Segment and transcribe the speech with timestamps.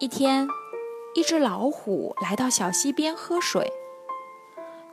[0.00, 0.48] 一天，
[1.12, 3.70] 一只老虎来到小溪边喝水，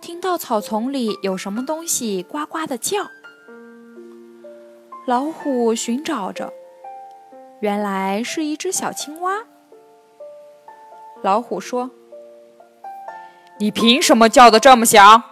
[0.01, 2.97] 听到草丛里有什么东西呱呱的叫。
[5.05, 6.51] 老虎寻找着，
[7.61, 9.45] 原来是一只小青蛙。
[11.21, 11.89] 老虎说
[13.59, 15.23] ：“你凭什么叫的这么响？”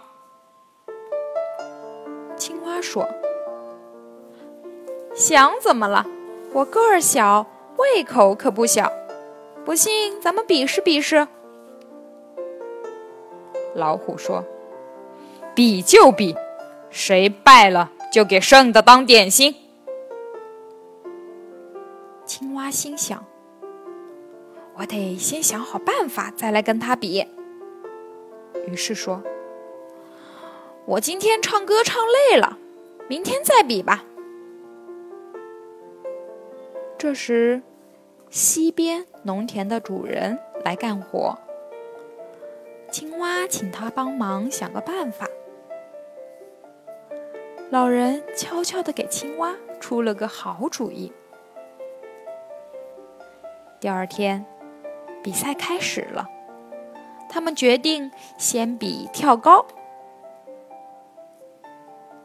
[2.38, 3.06] 青蛙说
[5.14, 6.06] ：“响怎么了？
[6.54, 7.44] 我个儿小，
[7.76, 8.90] 胃口可不小。”
[9.66, 11.26] 不信，咱们比试比试。
[13.74, 14.44] 老虎说
[15.56, 16.36] ：“比就比，
[16.88, 19.56] 谁败了就给剩的当点心。”
[22.24, 23.26] 青蛙心想
[24.78, 27.26] ：“我得先想好办法，再来跟他比。”
[28.70, 29.20] 于是说
[30.86, 32.00] ：“我今天唱歌唱
[32.30, 32.56] 累了，
[33.08, 34.04] 明天再比吧。”
[36.96, 37.60] 这时。
[38.30, 41.38] 溪边农田的主人来干活，
[42.90, 45.26] 青蛙请他帮忙想个办法。
[47.70, 51.12] 老人悄悄地给青蛙出了个好主意。
[53.80, 54.44] 第二天，
[55.22, 56.28] 比赛开始了，
[57.28, 59.64] 他们决定先比跳高。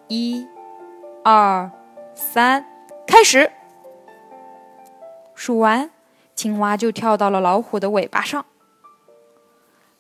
[0.08, 0.48] 一、
[1.24, 1.72] 二、
[2.14, 2.66] 三，
[3.08, 3.52] 开始！
[5.44, 5.90] 数完，
[6.36, 8.46] 青蛙就跳到了老虎的尾巴上。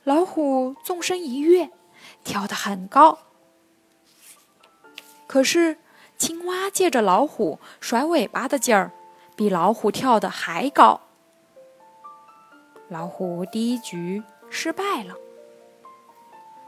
[0.03, 1.72] 老虎纵身一跃，
[2.24, 3.18] 跳得很高。
[5.25, 5.79] 可是，
[6.16, 8.91] 青蛙借着老虎甩尾巴的劲儿，
[9.35, 11.02] 比老虎跳得还高。
[12.88, 14.22] 老虎第一局
[14.52, 15.16] 失败了。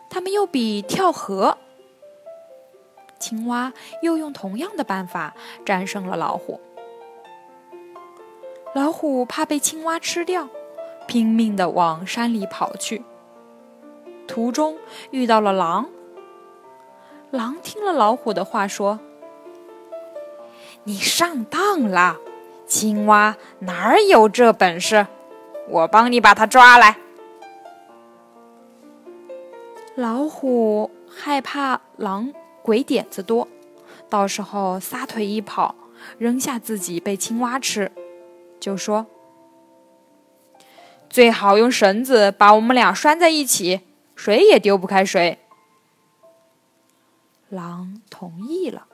[0.10, 1.60] 他们又比跳河，
[3.20, 6.60] 青蛙又用同样的办法战胜了老虎。
[8.74, 10.50] 老虎怕被青蛙吃掉，
[11.08, 13.04] 拼命地往山里跑去。
[14.28, 14.78] 途中
[15.12, 15.88] 遇到了狼。
[17.30, 19.00] 狼听了老虎的话，说
[20.86, 22.18] ：“你上当了，
[22.66, 25.06] 青蛙哪有这本事？
[25.70, 26.98] 我帮你把它抓来。”
[29.94, 33.48] 老虎害怕狼鬼点子多，
[34.10, 35.76] 到时候撒腿一跑，
[36.18, 37.92] 扔下自己被青蛙吃。
[38.64, 39.08] 就说
[41.12, 43.82] ：“最好用绳子把我们俩拴在一起，
[44.16, 45.40] 谁也丢不开谁。”
[47.52, 48.88] 狼同意了。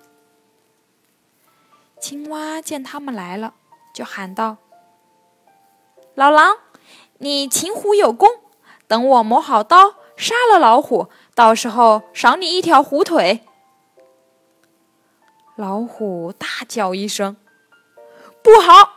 [1.99, 3.53] 青蛙见他们来了，
[3.93, 4.57] 就喊道
[6.15, 6.57] ：“老狼，
[7.19, 8.27] 你擒虎有功，
[8.87, 13.41] 等我磨好刀，杀了老虎，到时候赏你一条虎腿。”
[15.55, 17.37] 老虎大叫一声
[18.41, 18.88] ：“不好！”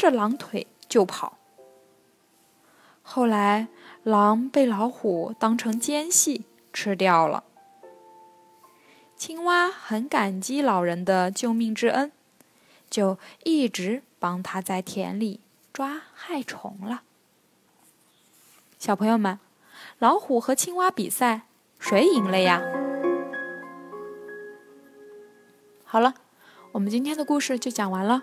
[0.00, 1.36] 着狼腿就跑。
[3.02, 3.68] 后来，
[4.02, 7.44] 狼被老虎当成奸细吃掉了。
[9.14, 12.10] 青蛙很感激老人的救命之恩，
[12.88, 15.40] 就一直帮他在田里
[15.70, 17.02] 抓害虫了。
[18.78, 19.38] 小朋友们，
[19.98, 21.42] 老虎和青蛙比赛，
[21.78, 22.62] 谁赢了呀？
[25.84, 26.14] 好了，
[26.72, 28.22] 我们今天的故事就讲完了。